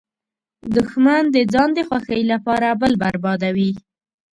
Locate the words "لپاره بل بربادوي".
2.31-3.71